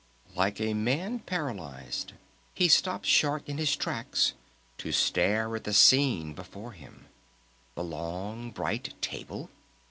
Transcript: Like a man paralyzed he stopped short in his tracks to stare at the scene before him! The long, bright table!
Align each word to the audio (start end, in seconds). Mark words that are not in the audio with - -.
Like 0.33 0.59
a 0.59 0.73
man 0.73 1.19
paralyzed 1.19 2.13
he 2.55 2.67
stopped 2.69 3.05
short 3.05 3.47
in 3.47 3.59
his 3.59 3.75
tracks 3.75 4.33
to 4.79 4.91
stare 4.91 5.55
at 5.55 5.63
the 5.63 5.75
scene 5.75 6.33
before 6.33 6.71
him! 6.71 7.05
The 7.75 7.83
long, 7.83 8.49
bright 8.49 8.99
table! 8.99 9.51